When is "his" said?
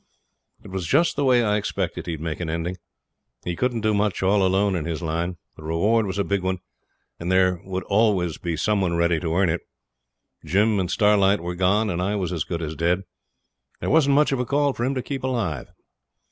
4.85-5.03